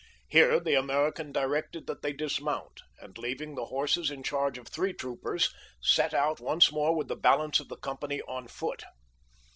Here 0.27 0.59
the 0.59 0.73
American 0.73 1.31
directed 1.31 1.85
that 1.85 2.01
they 2.01 2.11
dismount, 2.11 2.81
and, 2.99 3.15
leaving 3.19 3.53
the 3.53 3.65
horses 3.67 4.09
in 4.09 4.23
charge 4.23 4.57
of 4.57 4.67
three 4.67 4.93
troopers, 4.93 5.53
set 5.79 6.11
out 6.15 6.39
once 6.39 6.71
more 6.71 6.95
with 6.95 7.07
the 7.07 7.15
balance 7.15 7.59
of 7.59 7.67
the 7.67 7.77
company 7.77 8.19
on 8.23 8.47
foot. 8.47 8.83